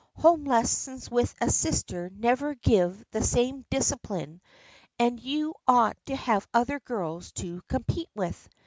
Home 0.15 0.45
lessons 0.45 1.11
with 1.11 1.35
a 1.39 1.51
sister 1.51 2.09
never 2.15 2.55
give 2.55 3.05
the 3.11 3.21
same 3.21 3.65
discipline, 3.69 4.41
and 4.97 5.19
you 5.19 5.53
ought 5.67 6.03
to 6.07 6.15
have 6.15 6.47
other 6.55 6.79
girls 6.79 7.31
to 7.33 7.61
compete 7.69 8.09
with. 8.15 8.49